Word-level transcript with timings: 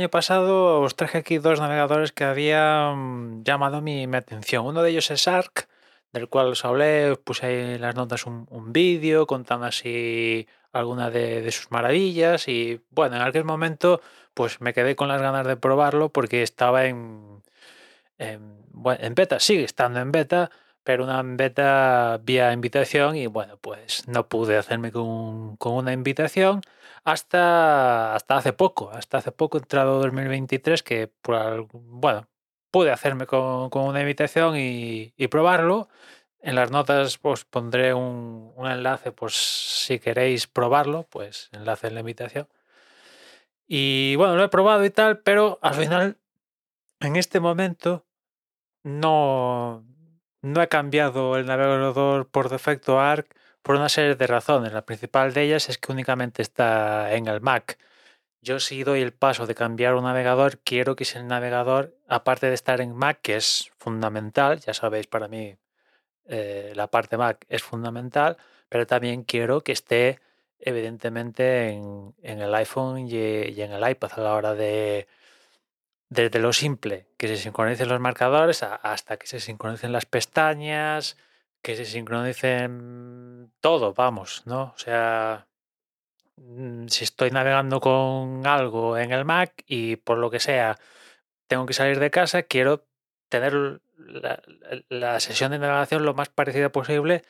Año 0.00 0.08
pasado 0.08 0.80
os 0.80 0.96
traje 0.96 1.18
aquí 1.18 1.36
dos 1.36 1.60
navegadores 1.60 2.10
que 2.10 2.24
habían 2.24 3.44
llamado 3.44 3.82
mi, 3.82 4.04
atención. 4.16 4.64
Uno 4.64 4.82
de 4.82 4.88
ellos 4.92 5.10
es 5.10 5.28
Arc, 5.28 5.68
del 6.14 6.26
cual 6.26 6.46
os 6.52 6.64
hablé, 6.64 7.10
os 7.10 7.18
puse 7.18 7.44
ahí 7.44 7.74
en 7.74 7.82
las 7.82 7.94
notas 7.94 8.24
un, 8.24 8.46
un 8.48 8.72
vídeo 8.72 9.26
contando 9.26 9.66
así 9.66 10.48
alguna 10.72 11.10
de, 11.10 11.52
sus 11.52 11.70
maravillas 11.70 12.48
y 12.48 12.80
bueno, 12.88 13.16
en 13.16 13.20
aquel 13.20 13.44
momento 13.44 14.00
pues 14.32 14.62
me 14.62 14.72
quedé 14.72 14.96
con 14.96 15.08
las 15.08 15.20
ganas 15.20 15.46
de 15.46 15.58
probarlo 15.58 16.08
porque 16.08 16.42
estaba 16.42 16.86
en, 16.86 17.42
en 18.16 19.14
beta, 19.14 19.38
sigue 19.38 19.64
estando 19.64 20.00
en 20.00 20.12
beta, 20.12 20.50
pero 20.84 21.04
una 21.04 21.22
beta 21.22 22.20
vía 22.22 22.52
invitación 22.52 23.16
y 23.16 23.26
bueno, 23.26 23.58
pues 23.58 24.08
no 24.08 24.28
pude 24.28 24.56
hacerme 24.56 24.92
con, 24.92 25.56
con 25.56 25.74
una 25.74 25.92
invitación 25.92 26.62
hasta, 27.04 28.14
hasta 28.14 28.36
hace 28.36 28.52
poco, 28.52 28.90
hasta 28.90 29.18
hace 29.18 29.32
poco, 29.32 29.58
entrado 29.58 30.00
2023, 30.00 30.82
que 30.82 31.12
bueno, 31.72 32.28
pude 32.70 32.90
hacerme 32.92 33.26
con, 33.26 33.70
con 33.70 33.84
una 33.84 34.00
invitación 34.00 34.56
y, 34.56 35.12
y, 35.16 35.28
probarlo. 35.28 35.88
En 36.42 36.54
las 36.54 36.70
notas 36.70 37.18
os 37.22 37.44
pondré 37.44 37.94
un, 37.94 38.52
un, 38.56 38.70
enlace, 38.70 39.12
pues 39.12 39.34
si 39.34 39.98
queréis 39.98 40.46
probarlo, 40.46 41.06
pues 41.10 41.50
enlace 41.52 41.88
en 41.88 41.94
la 41.94 42.00
invitación. 42.00 42.48
Y 43.66 44.16
bueno, 44.16 44.36
lo 44.36 44.44
he 44.44 44.48
probado 44.48 44.84
y 44.84 44.90
tal, 44.90 45.20
pero 45.20 45.58
al 45.62 45.74
final, 45.74 46.18
en 47.00 47.16
este 47.16 47.40
momento, 47.40 48.06
no, 48.82 49.84
no 50.42 50.62
he 50.62 50.68
cambiado 50.68 51.36
el 51.36 51.46
navegador 51.46 52.28
por 52.28 52.48
defecto 52.48 53.00
ARC 53.00 53.34
por 53.62 53.76
una 53.76 53.88
serie 53.88 54.14
de 54.16 54.26
razones. 54.26 54.72
La 54.72 54.86
principal 54.86 55.32
de 55.34 55.42
ellas 55.42 55.68
es 55.68 55.78
que 55.78 55.92
únicamente 55.92 56.42
está 56.42 57.12
en 57.14 57.28
el 57.28 57.40
Mac. 57.40 57.78
Yo 58.42 58.58
si 58.60 58.84
doy 58.84 59.02
el 59.02 59.12
paso 59.12 59.46
de 59.46 59.54
cambiar 59.54 59.94
un 59.94 60.04
navegador, 60.04 60.58
quiero 60.60 60.96
que 60.96 61.04
ese 61.04 61.22
navegador, 61.22 61.94
aparte 62.08 62.46
de 62.48 62.54
estar 62.54 62.80
en 62.80 62.94
Mac, 62.94 63.20
que 63.22 63.36
es 63.36 63.70
fundamental, 63.78 64.60
ya 64.60 64.72
sabéis, 64.74 65.06
para 65.06 65.28
mí 65.28 65.56
eh, 66.26 66.72
la 66.74 66.88
parte 66.88 67.16
Mac 67.18 67.44
es 67.48 67.62
fundamental, 67.62 68.38
pero 68.68 68.86
también 68.86 69.24
quiero 69.24 69.62
que 69.62 69.72
esté 69.72 70.20
evidentemente 70.60 71.70
en, 71.70 72.14
el 72.22 72.54
iPhone 72.54 73.08
y, 73.08 73.16
en 73.16 73.72
el 73.72 73.90
iPad 73.90 74.12
a 74.16 74.20
la 74.20 74.34
hora 74.34 74.54
de, 74.54 75.08
desde 76.10 76.40
lo 76.40 76.52
simple, 76.52 77.06
que 77.16 77.28
se 77.28 77.36
sincronicen 77.36 77.88
los 77.88 78.00
marcadores 78.00 78.62
hasta 78.64 79.16
que 79.16 79.28
se 79.28 79.40
sincronicen 79.40 79.92
las 79.92 80.06
pestañas, 80.06 81.16
que 81.62 81.76
se 81.76 81.84
sincronicen 81.84 83.52
todo, 83.60 83.94
vamos, 83.94 84.42
¿no? 84.44 84.72
O 84.74 84.78
sea, 84.78 85.46
mm, 86.36 86.88
si 86.88 87.04
estoy 87.04 87.30
navegando 87.30 87.80
con 87.80 88.46
algo 88.46 88.98
en 88.98 89.12
el 89.12 89.24
Mac 89.24 89.62
y 89.66 89.96
por 89.96 90.18
lo 90.18 90.30
que 90.30 90.40
sea 90.40 90.78
tengo 91.46 91.66
que 91.66 91.74
salir 91.74 92.00
de 92.00 92.10
casa, 92.10 92.42
quiero 92.42 92.86
tener 93.28 93.80
la, 93.96 94.42
la 94.88 95.20
sesión 95.20 95.52
de 95.52 95.58
navegación 95.58 96.04
lo 96.04 96.14
más 96.14 96.28
parecida 96.28 96.70
posible 96.70 97.22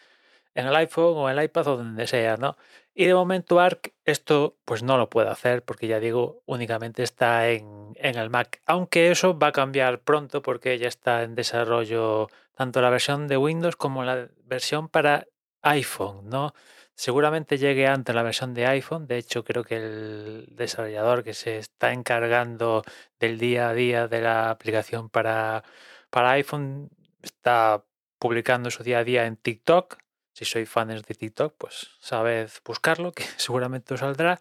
en 0.54 0.66
el 0.66 0.76
iPhone 0.76 1.14
o 1.16 1.30
en 1.30 1.38
el 1.38 1.44
iPad 1.44 1.68
o 1.68 1.76
donde 1.76 2.06
sea, 2.06 2.36
¿no? 2.36 2.56
Y 2.94 3.06
de 3.06 3.14
momento 3.14 3.60
Arc 3.60 3.92
esto 4.04 4.58
pues 4.64 4.82
no 4.82 4.98
lo 4.98 5.08
puede 5.08 5.30
hacer 5.30 5.64
porque 5.64 5.86
ya 5.86 6.00
digo, 6.00 6.42
únicamente 6.46 7.02
está 7.02 7.48
en, 7.48 7.92
en, 7.96 8.18
el 8.18 8.30
Mac. 8.30 8.60
Aunque 8.66 9.10
eso 9.10 9.38
va 9.38 9.48
a 9.48 9.52
cambiar 9.52 10.00
pronto 10.00 10.42
porque 10.42 10.78
ya 10.78 10.88
está 10.88 11.22
en 11.22 11.34
desarrollo 11.34 12.28
tanto 12.54 12.82
la 12.82 12.90
versión 12.90 13.28
de 13.28 13.36
Windows 13.36 13.76
como 13.76 14.04
la 14.04 14.28
versión 14.44 14.88
para 14.88 15.26
iPhone, 15.62 16.28
¿no? 16.28 16.52
Seguramente 16.94 17.56
llegue 17.56 17.86
antes 17.86 18.14
la 18.14 18.22
versión 18.22 18.52
de 18.52 18.66
iPhone. 18.66 19.06
De 19.06 19.16
hecho, 19.16 19.44
creo 19.44 19.64
que 19.64 19.76
el 19.76 20.46
desarrollador 20.50 21.24
que 21.24 21.32
se 21.32 21.56
está 21.56 21.92
encargando 21.94 22.82
del 23.18 23.38
día 23.38 23.70
a 23.70 23.74
día 23.74 24.08
de 24.08 24.20
la 24.20 24.50
aplicación 24.50 25.08
para, 25.08 25.64
para 26.10 26.32
iPhone 26.32 26.90
está 27.22 27.84
publicando 28.18 28.70
su 28.70 28.82
día 28.82 28.98
a 28.98 29.04
día 29.04 29.24
en 29.26 29.36
TikTok 29.36 29.96
si 30.40 30.46
sois 30.46 30.68
fans 30.68 31.04
de 31.04 31.14
TikTok, 31.14 31.54
pues 31.58 31.90
sabed 32.00 32.50
buscarlo, 32.64 33.12
que 33.12 33.24
seguramente 33.36 33.92
os 33.94 34.00
saldrá. 34.00 34.40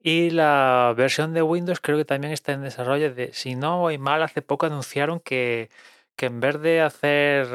Y 0.00 0.30
la 0.30 0.94
versión 0.96 1.32
de 1.32 1.42
Windows 1.42 1.80
creo 1.80 1.96
que 1.96 2.04
también 2.04 2.32
está 2.32 2.52
en 2.52 2.62
desarrollo. 2.62 3.14
De, 3.14 3.32
si 3.32 3.54
no 3.54 3.78
voy 3.80 3.98
mal, 3.98 4.22
hace 4.22 4.42
poco 4.42 4.66
anunciaron 4.66 5.20
que, 5.20 5.70
que 6.16 6.26
en 6.26 6.40
vez 6.40 6.60
de 6.60 6.80
hacer 6.80 7.46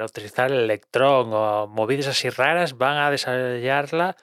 utilizar 0.00 0.50
el 0.50 0.60
Electron 0.60 1.32
o 1.32 1.66
movidas 1.68 2.08
así 2.08 2.30
raras, 2.30 2.76
van 2.78 2.96
a 2.96 3.10
desarrollarla 3.10 4.16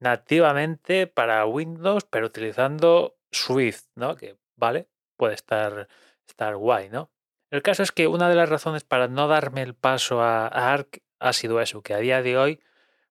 nativamente 0.00 1.06
para 1.06 1.46
Windows, 1.46 2.04
pero 2.04 2.26
utilizando 2.26 3.16
Swift, 3.30 3.84
¿no? 3.94 4.16
Que 4.16 4.36
vale, 4.56 4.88
puede 5.16 5.34
estar, 5.34 5.88
estar 6.26 6.56
guay, 6.56 6.90
¿no? 6.90 7.10
El 7.50 7.62
caso 7.62 7.82
es 7.82 7.92
que 7.92 8.06
una 8.06 8.28
de 8.28 8.34
las 8.34 8.50
razones 8.50 8.84
para 8.84 9.08
no 9.08 9.28
darme 9.28 9.62
el 9.62 9.74
paso 9.74 10.20
a, 10.22 10.46
a 10.46 10.72
Arc 10.72 11.00
ha 11.18 11.32
sido 11.32 11.60
eso, 11.60 11.82
que 11.82 11.94
a 11.94 11.98
día 11.98 12.22
de 12.22 12.36
hoy 12.38 12.60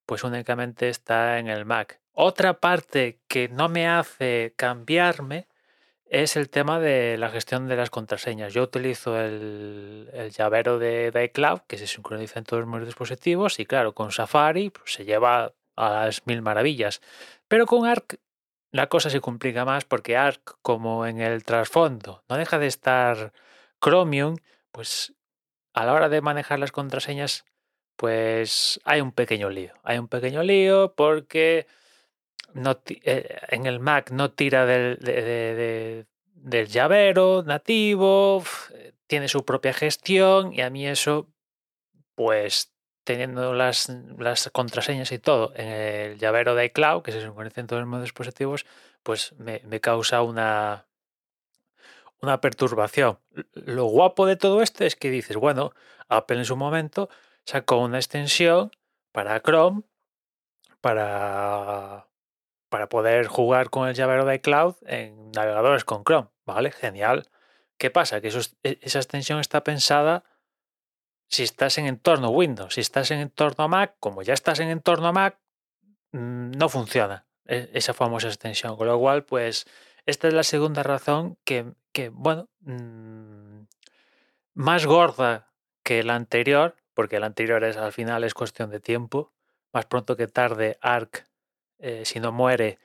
pues 0.05 0.23
únicamente 0.23 0.89
está 0.89 1.37
en 1.37 1.47
el 1.47 1.65
Mac. 1.65 1.99
Otra 2.13 2.59
parte 2.59 3.19
que 3.27 3.49
no 3.49 3.69
me 3.69 3.87
hace 3.87 4.53
cambiarme 4.55 5.47
es 6.05 6.37
el 6.37 6.49
tema 6.49 6.79
de 6.79 7.17
la 7.17 7.29
gestión 7.29 7.67
de 7.67 7.75
las 7.75 7.89
contraseñas. 7.89 8.53
Yo 8.53 8.63
utilizo 8.63 9.19
el, 9.19 10.31
llavero 10.35 10.79
de, 10.79 11.11
de, 11.11 11.25
iCloud 11.25 11.59
que 11.67 11.77
se 11.77 11.87
sincroniza 11.87 12.39
en 12.39 12.45
todos 12.45 12.65
mis 12.65 12.85
dispositivos 12.85 13.59
y 13.59 13.65
claro, 13.65 13.93
con 13.93 14.11
Safari 14.11 14.69
pues, 14.69 14.93
se 14.93 15.03
lleva 15.03 15.53
a 15.75 16.05
las 16.05 16.25
mil 16.25 16.41
maravillas. 16.41 17.01
Pero 17.49 17.65
con 17.65 17.85
Arc 17.85 18.17
la 18.71 18.87
cosa 18.87 19.09
se 19.09 19.21
complica 19.21 19.65
más 19.65 19.85
porque 19.85 20.17
Arc, 20.17 20.57
como 20.61 21.05
en 21.05 21.21
el 21.21 21.43
trasfondo, 21.43 22.23
no 22.29 22.37
deja 22.37 22.59
de 22.59 22.67
estar 22.67 23.33
Chromium, 23.81 24.37
pues 24.71 25.13
a 25.73 25.85
la 25.85 25.93
hora 25.93 26.09
de 26.09 26.21
manejar 26.21 26.59
las 26.59 26.71
contraseñas 26.71 27.45
pues 27.97 28.79
hay 28.85 29.01
un 29.01 29.11
pequeño 29.11 29.49
lío. 29.49 29.73
Hay 29.83 29.97
un 29.97 30.07
pequeño 30.07 30.43
lío 30.43 30.93
porque 30.95 31.67
no, 32.53 32.79
eh, 32.87 33.39
en 33.49 33.65
el 33.65 33.79
Mac 33.79 34.11
no 34.11 34.31
tira 34.31 34.65
del, 34.65 34.97
de, 34.99 35.13
de, 35.13 35.55
de, 35.55 36.05
del 36.35 36.67
llavero 36.67 37.43
nativo, 37.43 38.43
eh, 38.73 38.93
tiene 39.07 39.27
su 39.27 39.43
propia 39.43 39.73
gestión 39.73 40.53
y 40.53 40.61
a 40.61 40.69
mí 40.69 40.87
eso, 40.87 41.27
pues 42.15 42.73
teniendo 43.03 43.53
las, 43.53 43.89
las 44.19 44.49
contraseñas 44.51 45.11
y 45.11 45.19
todo 45.19 45.53
en 45.55 45.67
el 45.67 46.17
llavero 46.19 46.55
de 46.55 46.65
iCloud, 46.65 47.03
que 47.03 47.11
se 47.11 47.21
sincroniza 47.21 47.61
en 47.61 47.67
todos 47.67 47.87
los 47.87 48.01
dispositivos, 48.01 48.65
pues 49.01 49.33
me, 49.37 49.61
me 49.65 49.79
causa 49.79 50.21
una, 50.21 50.87
una 52.21 52.41
perturbación. 52.41 53.19
Lo 53.53 53.85
guapo 53.85 54.25
de 54.25 54.35
todo 54.35 54.61
esto 54.61 54.83
es 54.83 54.95
que 54.95 55.09
dices, 55.09 55.37
bueno, 55.37 55.71
Apple 56.09 56.39
en 56.39 56.45
su 56.45 56.57
momento 56.57 57.09
sacó 57.47 57.77
una 57.77 57.97
extensión 57.97 58.71
para 59.13 59.39
Chrome 59.39 59.83
para, 60.81 62.07
para 62.69 62.89
poder 62.89 63.27
jugar 63.27 63.69
con 63.69 63.87
el 63.87 63.95
llavero 63.95 64.25
de 64.25 64.35
iCloud 64.35 64.75
en 64.85 65.31
navegadores 65.31 65.85
con 65.85 66.03
Chrome. 66.03 66.29
¿Vale? 66.45 66.71
Genial. 66.71 67.29
¿Qué 67.77 67.89
pasa? 67.89 68.21
Que 68.21 68.29
e, 68.63 68.79
esa 68.81 68.99
extensión 68.99 69.39
está 69.39 69.63
pensada 69.63 70.23
si 71.29 71.43
estás 71.43 71.77
en 71.77 71.87
entorno 71.87 72.29
Windows. 72.29 72.73
Si 72.73 72.81
estás 72.81 73.11
en 73.11 73.19
entorno 73.19 73.67
Mac, 73.67 73.95
como 73.99 74.21
ya 74.21 74.33
estás 74.33 74.59
en 74.59 74.69
entorno 74.69 75.11
Mac, 75.13 75.39
mm, 76.11 76.51
no 76.51 76.69
funciona 76.69 77.27
e, 77.45 77.69
esa 77.73 77.93
famosa 77.93 78.27
extensión. 78.27 78.75
Con 78.77 78.87
lo 78.87 78.99
cual, 78.99 79.23
pues, 79.23 79.65
esta 80.05 80.27
es 80.27 80.33
la 80.33 80.43
segunda 80.43 80.83
razón 80.83 81.37
que, 81.43 81.73
que 81.93 82.09
bueno, 82.09 82.49
mmm, 82.59 83.63
más 84.53 84.85
gorda 84.85 85.53
que 85.83 86.03
la 86.03 86.15
anterior, 86.15 86.75
porque 86.97 87.17
el 87.17 87.23
anterior 87.23 87.63
es 87.63 87.77
al 87.77 87.93
final 87.93 88.23
es 88.23 88.33
cuestión 88.33 88.71
de 88.71 88.79
tiempo. 88.79 89.31
Más 89.71 89.85
pronto 89.85 90.17
que 90.17 90.25
tarde, 90.25 90.79
Arc, 90.81 91.27
eh, 91.77 92.05
si 92.05 92.19
no 92.19 92.31
muere, 92.31 92.79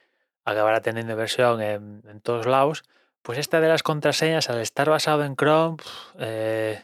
acabará 0.45 0.83
teniendo 0.83 1.17
versión 1.17 1.63
en, 1.63 2.03
en, 2.07 2.21
todos 2.21 2.45
lados. 2.45 2.85
Pues 3.23 3.39
esta 3.39 3.63
de 3.63 3.69
las 3.69 3.83
contraseñas, 3.83 4.51
al 4.51 4.61
estar 4.61 4.91
basado 4.91 5.25
en 5.25 5.35
Chrome 5.35 5.79
eh, 6.19 6.83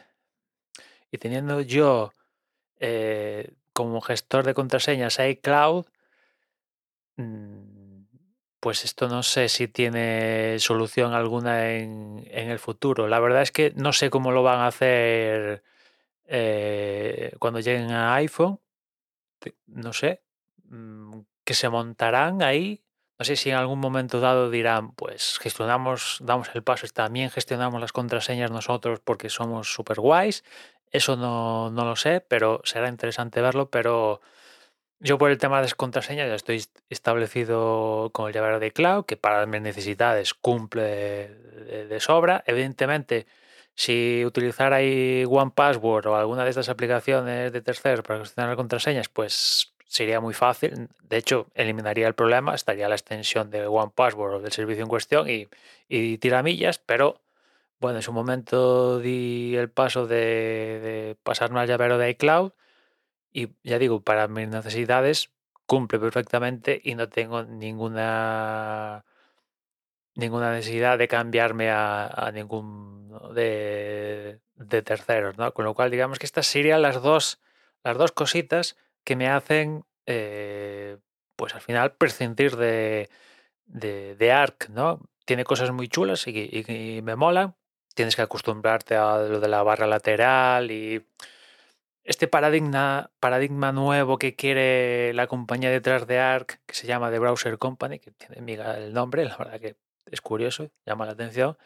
y 1.11 1.19
teniendo 1.19 1.61
yo 1.61 2.13
eh, 2.79 3.53
como 3.73 4.01
gestor 4.01 4.43
de 4.43 4.55
contraseñas 4.55 5.19
iCloud, 5.19 5.85
mm, 7.17 8.05
pues 8.59 8.83
esto 8.85 9.07
no 9.07 9.21
sé 9.21 9.49
si 9.49 9.67
tiene 9.67 10.57
solución 10.57 11.13
alguna 11.13 11.75
en, 11.75 12.27
en, 12.31 12.49
el 12.49 12.57
futuro. 12.57 13.07
La 13.07 13.19
verdad 13.19 13.43
es 13.43 13.51
que 13.51 13.71
no 13.75 13.93
sé 13.93 14.09
cómo 14.09 14.31
lo 14.31 14.41
van 14.41 14.61
a 14.61 14.67
hacer 14.67 15.61
eh, 16.29 17.33
cuando 17.39 17.59
lleguen 17.59 17.91
a 17.91 18.13
iPhone, 18.15 18.59
no 19.67 19.93
sé, 19.93 20.21
mm, 20.65 21.21
que 21.43 21.53
se 21.55 21.69
montarán 21.69 22.43
ahí. 22.43 22.83
No 23.17 23.25
sé 23.25 23.35
si 23.35 23.49
en 23.49 23.57
algún 23.57 23.79
momento 23.79 24.19
dado 24.21 24.49
dirán, 24.49 24.93
pues 24.93 25.39
gestionamos, 25.39 26.19
damos 26.21 26.49
el 26.53 26.63
paso, 26.63 26.87
también 26.93 27.31
gestionamos 27.31 27.81
las 27.81 27.91
contraseñas 27.91 28.51
nosotros 28.51 29.01
porque 29.03 29.29
somos 29.29 29.73
super 29.73 29.99
guays. 29.99 30.43
Eso 30.91 31.17
no, 31.17 31.69
no 31.71 31.85
lo 31.85 31.95
sé, 31.95 32.21
pero 32.21 32.61
será 32.63 32.87
interesante 32.87 33.41
verlo. 33.41 33.69
Pero 33.69 34.21
yo 34.99 35.17
por 35.17 35.31
el 35.31 35.37
tema 35.37 35.57
de 35.57 35.63
las 35.63 35.75
contraseñas 35.75 36.29
ya 36.29 36.35
estoy 36.35 36.63
establecido 36.89 38.11
con 38.13 38.27
el 38.27 38.33
llavero 38.33 38.59
de 38.59 38.67
iCloud, 38.67 39.05
que 39.05 39.17
para 39.17 39.45
mis 39.45 39.61
necesidades 39.61 40.33
cumple 40.33 40.83
de, 40.83 41.87
de 41.87 41.99
sobra. 41.99 42.43
Evidentemente, 42.47 43.27
si 43.79 44.25
utilizara 44.25 44.79
One 45.29 45.51
Password 45.55 46.07
o 46.07 46.15
alguna 46.17 46.43
de 46.43 46.49
estas 46.49 46.67
aplicaciones 46.67 47.53
de 47.53 47.61
terceros 47.61 48.01
para 48.03 48.19
gestionar 48.19 48.57
contraseñas, 48.57 49.07
pues 49.07 49.73
sería 49.85 50.19
muy 50.19 50.33
fácil. 50.33 50.89
De 51.01 51.15
hecho, 51.15 51.47
eliminaría 51.55 52.05
el 52.05 52.13
problema, 52.13 52.53
estaría 52.55 52.89
la 52.89 52.95
extensión 52.95 53.49
de 53.49 53.67
One 53.67 53.93
Password 53.95 54.33
o 54.33 54.41
del 54.41 54.51
servicio 54.51 54.83
en 54.83 54.89
cuestión 54.89 55.29
y, 55.29 55.47
y 55.87 56.17
tiramillas, 56.17 56.77
pero 56.79 57.21
bueno, 57.79 57.99
en 57.99 58.03
su 58.03 58.11
momento 58.11 58.99
di 58.99 59.55
el 59.55 59.69
paso 59.69 60.07
de, 60.07 60.15
de 60.17 61.17
pasarme 61.23 61.61
al 61.61 61.67
llavero 61.67 61.97
de 61.97 62.09
iCloud 62.09 62.51
y 63.31 63.49
ya 63.63 63.79
digo, 63.79 64.01
para 64.01 64.27
mis 64.27 64.49
necesidades 64.49 65.31
cumple 65.65 65.99
perfectamente 65.99 66.81
y 66.83 66.95
no 66.95 67.07
tengo 67.07 67.43
ninguna 67.43 69.05
ninguna 70.19 70.51
necesidad 70.51 70.97
de 70.97 71.07
cambiarme 71.07 71.69
a, 71.71 72.31
ningún 72.33 72.98
de, 73.33 74.39
terceros, 74.83 75.37
¿no? 75.37 75.53
Con 75.53 75.65
lo 75.65 75.73
cual, 75.73 75.91
digamos 75.91 76.19
que 76.19 76.25
estas 76.25 76.47
serían 76.47 76.81
las 76.81 77.01
dos, 77.01 77.39
las 77.83 77.97
dos 77.97 78.11
cositas 78.11 78.77
que 79.03 79.15
me 79.15 79.29
hacen, 79.29 79.85
eh, 80.05 80.97
pues 81.35 81.55
al 81.55 81.61
final, 81.61 81.93
prescindir 81.93 82.55
de, 82.55 83.09
de, 83.65 84.15
de, 84.15 84.31
ARC, 84.31 84.69
¿no? 84.69 85.01
Tiene 85.25 85.43
cosas 85.43 85.71
muy 85.71 85.87
chulas 85.87 86.27
y, 86.27 87.01
me 87.03 87.15
molan. 87.15 87.55
Tienes 87.95 88.15
que 88.15 88.21
acostumbrarte 88.21 88.95
a 88.95 89.17
lo 89.17 89.39
de 89.39 89.47
la 89.47 89.63
barra 89.63 89.87
lateral 89.87 90.71
y 90.71 91.05
este 92.03 92.27
paradigma, 92.27 93.11
paradigma 93.19 93.71
nuevo 93.71 94.17
que 94.17 94.35
quiere 94.35 95.13
la 95.13 95.27
compañía 95.27 95.69
detrás 95.69 96.07
de 96.07 96.19
ARC, 96.19 96.59
que 96.65 96.73
se 96.73 96.87
llama 96.87 97.11
The 97.11 97.19
Browser 97.19 97.57
Company, 97.57 97.99
que 97.99 98.11
tiene 98.11 98.53
el 98.53 98.93
nombre, 98.93 99.25
la 99.25 99.37
verdad 99.37 99.59
que 99.59 99.75
es 100.09 100.21
curioso, 100.21 100.71
llama 100.85 101.05
la 101.05 101.11
atención. 101.11 101.57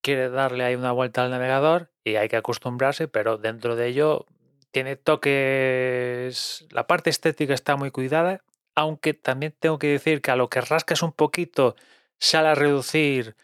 Quiere 0.00 0.28
darle 0.30 0.64
ahí 0.64 0.74
una 0.74 0.92
vuelta 0.92 1.24
al 1.24 1.30
navegador 1.30 1.90
y 2.04 2.16
hay 2.16 2.28
que 2.28 2.36
acostumbrarse, 2.36 3.08
pero 3.08 3.36
dentro 3.36 3.76
de 3.76 3.88
ello 3.88 4.26
tiene 4.70 4.96
toques. 4.96 6.66
La 6.70 6.86
parte 6.86 7.10
estética 7.10 7.54
está 7.54 7.76
muy 7.76 7.90
cuidada, 7.90 8.42
aunque 8.74 9.14
también 9.14 9.54
tengo 9.58 9.78
que 9.78 9.88
decir 9.88 10.20
que 10.20 10.30
a 10.30 10.36
lo 10.36 10.48
que 10.48 10.60
rascas 10.60 11.02
un 11.02 11.12
poquito 11.12 11.76
sale 12.18 12.48
a 12.48 12.54
reducir, 12.54 13.36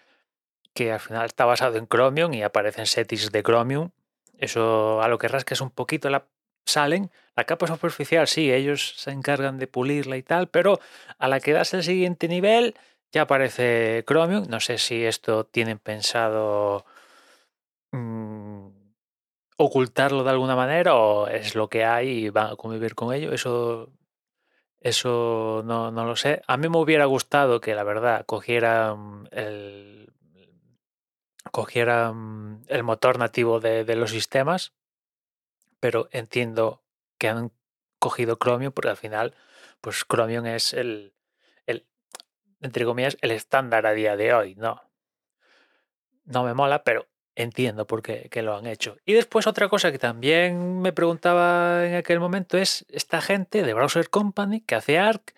que 0.75 0.93
al 0.93 1.01
final 1.01 1.27
está 1.27 1.45
basado 1.45 1.77
en 1.77 1.87
Chromium 1.87 2.33
y 2.35 2.43
aparecen 2.43 2.87
settings 2.87 3.33
de 3.33 3.43
Chromium. 3.43 3.91
Eso 4.39 5.03
a 5.03 5.09
lo 5.09 5.19
que 5.19 5.29
rascas 5.29 5.61
un 5.61 5.71
poquito 5.71 6.11
la, 6.11 6.27
salen. 6.67 7.11
La 7.37 7.45
capa 7.45 7.67
superficial, 7.67 8.27
sí, 8.29 8.53
ellos 8.53 8.95
se 8.97 9.11
encargan 9.11 9.59
de 9.59 9.67
pulirla 9.67 10.17
y 10.17 10.23
tal, 10.23 10.49
pero 10.49 10.81
a 11.19 11.29
la 11.29 11.41
que 11.41 11.53
das 11.53 11.75
el 11.75 11.83
siguiente 11.83 12.29
nivel 12.29 12.75
ya 13.15 13.23
aparece 13.23 14.05
Chromium. 14.07 14.47
No 14.49 14.61
sé 14.61 14.77
si 14.79 15.05
esto 15.05 15.45
tienen 15.45 15.79
pensado 15.79 16.85
mmm, 17.93 18.67
ocultarlo 19.57 20.25
de 20.25 20.31
alguna 20.31 20.57
manera 20.57 20.97
o 20.97 21.29
es 21.29 21.55
lo 21.55 21.69
que 21.69 21.85
hay 21.85 22.27
y 22.27 22.31
van 22.31 22.53
a 22.53 22.57
convivir 22.57 22.97
con 22.97 23.15
ello. 23.15 23.33
Eso, 23.33 23.93
eso 24.81 25.63
no, 25.65 25.93
no, 25.93 26.05
lo 26.05 26.17
sé. 26.17 26.43
A 26.49 26.57
mí 26.57 26.69
me 26.69 26.79
hubiera 26.79 27.05
gustado 27.07 27.61
que 27.61 27.77
la 27.77 27.85
verdad 27.85 28.27
cogieran 28.27 29.29
el, 29.31 30.13
cogieran 31.53 32.65
el 32.67 32.83
motor 32.83 33.19
nativo 33.19 33.61
de 33.61 33.97
los 33.97 34.11
sistemas, 34.11 34.73
pero 35.79 36.09
entiendo 36.11 36.83
que 37.19 37.29
han 37.29 37.53
cogido 38.01 38.37
Chromium 38.37 38.73
porque 38.73 38.91
al 38.91 38.97
final, 38.97 39.35
pues 39.81 40.05
Chromium 40.05 40.47
es 40.47 40.73
el, 40.73 41.15
entre 42.65 42.85
comillas, 42.87 43.17
el 43.21 43.31
estándar 43.31 43.87
a 43.87 43.93
día 43.93 44.17
de 44.17 44.33
hoy. 44.33 44.55
No, 44.57 44.83
no 46.25 46.45
me 46.45 46.55
mola, 46.55 46.83
pero 46.83 47.07
entiendo 47.37 47.87
por 47.87 48.03
qué 48.03 48.29
que 48.31 48.43
lo 48.43 48.57
han 48.57 48.67
hecho. 48.67 48.97
Y 49.05 49.13
después 49.13 49.47
otra 49.47 49.69
cosa 49.69 49.93
que 49.93 49.99
también 49.99 50.81
me 50.81 50.93
preguntaba 50.93 51.87
en 51.87 51.95
aquel 51.95 52.21
momento 52.21 52.57
es 52.57 52.87
esta 52.89 53.21
gente 53.21 53.63
de 53.63 53.75
Browser 53.75 54.09
Company 54.09 54.63
que 54.63 54.77
hace 54.77 54.99
ARC, 54.99 55.35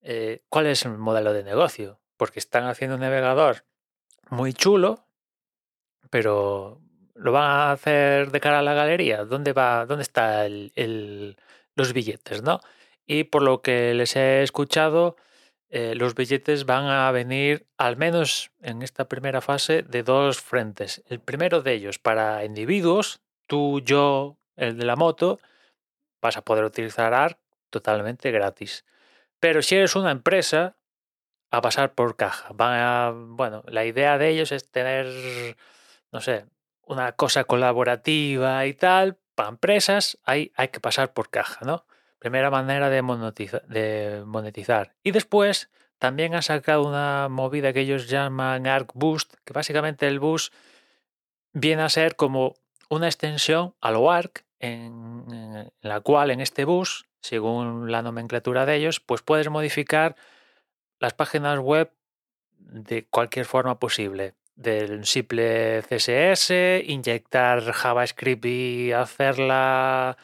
eh, 0.00 0.42
¿cuál 0.48 0.66
es 0.66 0.84
el 0.86 0.96
modelo 0.96 1.32
de 1.32 1.44
negocio? 1.44 2.00
Porque 2.16 2.38
están 2.38 2.64
haciendo 2.64 2.96
un 2.96 3.02
navegador 3.02 3.64
muy 4.30 4.54
chulo, 4.54 5.04
pero 6.10 6.80
lo 7.14 7.32
van 7.32 7.44
a 7.44 7.72
hacer 7.72 8.30
de 8.30 8.40
cara 8.40 8.60
a 8.60 8.62
la 8.62 8.74
galería. 8.74 9.24
¿Dónde 9.24 9.52
va? 9.52 9.84
¿Dónde 9.84 10.02
está 10.02 10.46
el, 10.46 10.72
el, 10.74 11.36
los 11.74 11.92
billetes, 11.92 12.42
no? 12.42 12.60
Y 13.06 13.24
por 13.24 13.42
lo 13.42 13.60
que 13.60 13.92
les 13.94 14.16
he 14.16 14.42
escuchado, 14.42 15.16
eh, 15.74 15.94
los 15.94 16.14
billetes 16.14 16.66
van 16.66 16.84
a 16.84 17.10
venir, 17.12 17.66
al 17.78 17.96
menos 17.96 18.52
en 18.60 18.82
esta 18.82 19.08
primera 19.08 19.40
fase, 19.40 19.82
de 19.82 20.02
dos 20.02 20.38
frentes. 20.38 21.02
El 21.06 21.18
primero 21.18 21.62
de 21.62 21.72
ellos 21.72 21.98
para 21.98 22.44
individuos, 22.44 23.22
tú, 23.46 23.80
yo, 23.80 24.36
el 24.56 24.76
de 24.76 24.84
la 24.84 24.96
moto, 24.96 25.40
vas 26.20 26.36
a 26.36 26.42
poder 26.42 26.64
utilizar 26.64 27.14
ARC 27.14 27.38
totalmente 27.70 28.30
gratis. 28.30 28.84
Pero 29.40 29.62
si 29.62 29.76
eres 29.76 29.96
una 29.96 30.10
empresa, 30.10 30.76
a 31.50 31.62
pasar 31.62 31.94
por 31.94 32.16
caja. 32.16 32.50
Van 32.54 32.78
a, 32.78 33.12
bueno, 33.14 33.62
la 33.66 33.86
idea 33.86 34.18
de 34.18 34.28
ellos 34.28 34.52
es 34.52 34.70
tener, 34.70 35.56
no 36.10 36.20
sé, 36.20 36.46
una 36.82 37.12
cosa 37.12 37.44
colaborativa 37.44 38.66
y 38.66 38.74
tal. 38.74 39.18
Para 39.34 39.48
empresas 39.48 40.18
hay, 40.24 40.52
hay 40.56 40.68
que 40.68 40.80
pasar 40.80 41.14
por 41.14 41.30
caja, 41.30 41.64
¿no? 41.64 41.86
Primera 42.22 42.50
manera 42.50 42.88
de 42.88 43.02
monetizar. 43.02 44.94
Y 45.02 45.10
después 45.10 45.70
también 45.98 46.36
han 46.36 46.44
sacado 46.44 46.86
una 46.86 47.26
movida 47.28 47.72
que 47.72 47.80
ellos 47.80 48.08
llaman 48.08 48.68
Arc 48.68 48.92
Boost, 48.94 49.34
que 49.44 49.52
básicamente 49.52 50.06
el 50.06 50.20
boost 50.20 50.54
viene 51.52 51.82
a 51.82 51.88
ser 51.88 52.14
como 52.14 52.54
una 52.88 53.06
extensión 53.06 53.74
a 53.80 53.90
lo 53.90 54.08
Arc, 54.08 54.44
en, 54.60 55.24
en 55.32 55.72
la 55.80 55.98
cual 55.98 56.30
en 56.30 56.40
este 56.40 56.64
bus, 56.64 57.06
según 57.20 57.90
la 57.90 58.02
nomenclatura 58.02 58.66
de 58.66 58.76
ellos, 58.76 59.00
pues 59.00 59.22
puedes 59.22 59.50
modificar 59.50 60.14
las 61.00 61.14
páginas 61.14 61.58
web 61.58 61.90
de 62.56 63.04
cualquier 63.06 63.46
forma 63.46 63.80
posible. 63.80 64.34
Del 64.54 65.06
simple 65.06 65.82
CSS, 65.82 66.84
inyectar 66.86 67.72
JavaScript 67.72 68.44
y 68.44 68.92
hacerla 68.92 70.16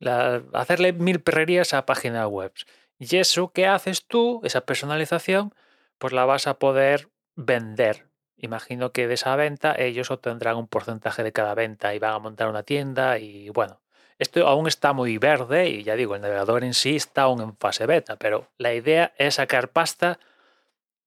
la, 0.00 0.42
hacerle 0.52 0.92
mil 0.92 1.20
perrerías 1.20 1.72
a 1.74 1.86
páginas 1.86 2.26
web. 2.26 2.52
Y 2.98 3.16
eso 3.16 3.52
que 3.52 3.66
haces 3.66 4.06
tú, 4.06 4.40
esa 4.44 4.62
personalización, 4.62 5.54
pues 5.98 6.12
la 6.12 6.24
vas 6.24 6.46
a 6.48 6.58
poder 6.58 7.08
vender. 7.36 8.08
Imagino 8.36 8.92
que 8.92 9.06
de 9.06 9.14
esa 9.14 9.36
venta 9.36 9.74
ellos 9.78 10.10
obtendrán 10.10 10.56
un 10.56 10.66
porcentaje 10.66 11.22
de 11.22 11.32
cada 11.32 11.54
venta 11.54 11.94
y 11.94 11.98
van 11.98 12.14
a 12.14 12.18
montar 12.18 12.48
una 12.48 12.62
tienda 12.62 13.18
y 13.18 13.50
bueno, 13.50 13.80
esto 14.18 14.46
aún 14.46 14.66
está 14.66 14.92
muy 14.92 15.18
verde 15.18 15.68
y 15.68 15.82
ya 15.82 15.96
digo, 15.96 16.14
el 16.14 16.22
navegador 16.22 16.64
en 16.64 16.74
sí 16.74 16.96
está 16.96 17.22
aún 17.22 17.40
en 17.40 17.56
fase 17.56 17.86
beta, 17.86 18.16
pero 18.16 18.48
la 18.58 18.74
idea 18.74 19.14
es 19.16 19.36
sacar 19.36 19.68
pasta 19.68 20.18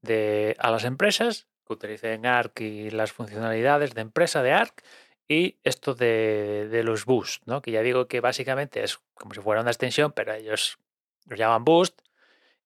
de, 0.02 0.56
a 0.60 0.72
las 0.72 0.84
empresas 0.84 1.48
que 1.66 1.74
utilicen 1.74 2.26
ARC 2.26 2.62
y 2.62 2.90
las 2.90 3.12
funcionalidades 3.12 3.94
de 3.94 4.02
empresa 4.02 4.42
de 4.44 4.54
ARC 4.54 4.84
y 5.28 5.58
esto 5.64 5.94
de, 5.96 6.68
de 6.70 6.84
los 6.84 7.06
boost, 7.06 7.44
¿no? 7.46 7.62
que 7.62 7.72
ya 7.72 7.82
digo 7.82 8.08
que 8.08 8.20
básicamente 8.20 8.84
es 8.84 9.00
como 9.14 9.34
si 9.34 9.42
fuera 9.42 9.62
una 9.62 9.72
extensión, 9.72 10.12
pero 10.12 10.34
ellos 10.34 10.78
lo 11.26 11.36
llaman 11.36 11.64
boost 11.64 12.02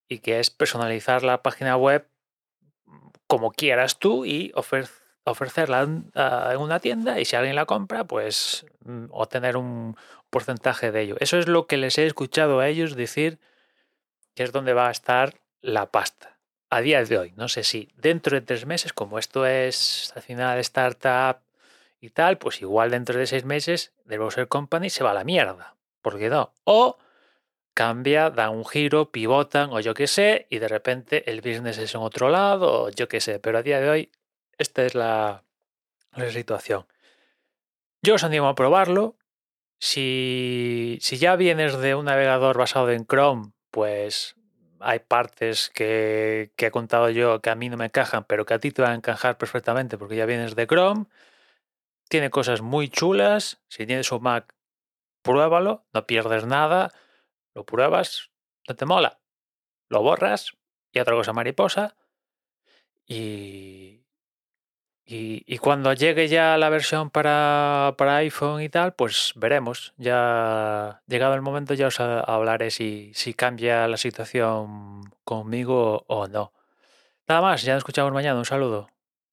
y 0.08 0.20
que 0.20 0.40
es 0.40 0.50
personalizar 0.50 1.24
la 1.24 1.44
página 1.44 1.78
web 1.78 2.08
como 3.28 3.52
quieras 3.52 4.00
tú 4.00 4.26
y 4.26 4.52
ofrecer 4.56 5.08
ofrecerla 5.28 5.82
en 5.82 6.58
una 6.58 6.80
tienda 6.80 7.20
y 7.20 7.26
si 7.26 7.36
alguien 7.36 7.56
la 7.56 7.66
compra, 7.66 8.06
pues 8.06 8.66
mm, 8.86 9.08
obtener 9.12 9.58
un 9.58 9.98
porcentaje 10.30 10.92
de 10.92 11.02
ello. 11.02 11.16
Eso 11.20 11.38
es 11.38 11.48
lo 11.48 11.68
que 11.68 11.76
les 11.76 11.98
he 11.98 12.06
escuchado 12.06 12.60
a 12.60 12.70
ellos 12.70 12.96
decir 12.96 13.40
que 14.36 14.44
es 14.44 14.54
donde 14.54 14.74
va 14.74 14.88
a 14.88 14.92
estar 14.92 15.36
la 15.62 15.92
pasta. 15.92 16.40
A 16.70 16.82
día 16.82 17.04
de 17.04 17.18
hoy, 17.18 17.34
no 17.36 17.50
sé 17.50 17.64
si 17.64 17.90
dentro 17.96 18.36
de 18.36 18.42
tres 18.42 18.66
meses, 18.66 18.94
como 18.94 19.20
esto 19.20 19.46
es 19.46 20.14
al 20.16 20.22
final 20.22 20.60
startup 20.60 21.42
y 22.00 22.10
tal, 22.10 22.38
pues 22.38 22.62
igual 22.62 22.92
dentro 22.92 23.18
de 23.18 23.28
seis 23.28 23.46
meses 23.46 23.94
The 24.08 24.18
Browser 24.18 24.48
Company 24.48 24.90
se 24.90 25.04
va 25.04 25.12
a 25.12 25.16
la 25.16 25.24
mierda. 25.24 25.76
¿Por 26.02 26.18
qué 26.18 26.30
no? 26.30 26.54
O 26.64 26.98
cambia, 27.74 28.30
da 28.30 28.50
un 28.50 28.66
giro, 28.66 29.12
pivotan 29.12 29.72
o 29.72 29.80
yo 29.80 29.94
qué 29.94 30.08
sé, 30.08 30.48
y 30.50 30.60
de 30.60 30.68
repente 30.68 31.30
el 31.30 31.42
business 31.42 31.78
es 31.78 31.94
en 31.94 32.02
otro 32.02 32.30
lado 32.30 32.84
o 32.84 32.90
yo 32.90 33.08
qué 33.08 33.22
sé. 33.22 33.40
Pero 33.40 33.58
a 33.58 33.64
día 33.64 33.80
de 33.80 33.90
hoy 33.90 34.12
esta 34.58 34.86
es 34.86 34.96
la, 34.96 35.44
la 36.16 36.32
situación. 36.32 36.86
Yo 38.02 38.16
os 38.16 38.24
animo 38.24 38.48
a 38.48 38.56
probarlo. 38.56 39.16
Si, 39.80 40.98
si 41.02 41.18
ya 41.18 41.36
vienes 41.36 41.78
de 41.78 41.94
un 41.94 42.06
navegador 42.06 42.58
basado 42.58 42.90
en 42.90 43.06
Chrome, 43.06 43.52
pues 43.70 44.36
hay 44.80 45.00
partes 45.00 45.70
que, 45.70 46.52
que, 46.56 46.68
he 46.68 46.72
contado 46.72 47.10
yo 47.12 47.42
que 47.42 47.52
a 47.52 47.56
mí 47.56 47.70
no 47.70 47.78
me 47.78 47.86
encajan, 47.86 48.24
pero 48.24 48.46
que 48.46 48.56
a 48.56 48.60
ti 48.60 48.72
te 48.72 48.82
van 48.82 48.92
a 48.92 48.96
encajar 48.96 49.38
perfectamente 49.38 49.98
porque 49.98 50.16
ya 50.16 50.26
vienes 50.26 50.56
de 50.56 50.66
Chrome. 50.66 51.06
Tiene 52.10 52.30
cosas 52.30 52.62
muy 52.62 52.90
chulas. 52.90 53.62
Si 53.68 53.86
tienes 53.86 54.12
un 54.12 54.24
Mac, 54.24 54.56
pruébalo, 55.22 55.86
no 55.94 56.06
pierdes 56.08 56.46
nada. 56.46 56.94
lo 57.54 57.66
pruebas, 57.66 58.32
no 58.68 58.76
te 58.76 58.86
mola, 58.86 59.20
lo 59.90 60.02
borras 60.02 60.54
y 60.92 61.00
otra 61.00 61.16
cosa 61.16 61.34
mariposa. 61.34 61.96
Y, 63.06 64.06
y, 65.06 65.58
cuando 65.60 65.94
llegue 65.94 66.28
ya 66.28 66.58
la 66.58 66.70
versión 66.70 67.10
para, 67.10 67.96
para, 67.98 68.18
iPhone 68.18 68.62
y 68.62 68.70
tal, 68.70 68.94
pues 68.94 69.34
veremos. 69.36 69.94
Ya 69.98 71.02
llegado 71.08 71.34
el 71.34 71.42
momento 71.42 71.74
ya 71.74 71.88
os 71.88 72.00
hablaré 72.00 72.72
si, 72.72 73.12
si 73.14 73.34
cambia 73.34 73.88
la 73.88 73.98
situación 73.98 75.04
conmigo 75.24 76.04
o 76.08 76.28
no. 76.28 76.52
Nada 77.28 77.42
más, 77.42 77.64
ya 77.64 77.74
nos 77.74 77.82
escuchamos 77.82 78.14
mañana. 78.14 78.38
Un 78.38 78.46
saludo. 78.46 78.90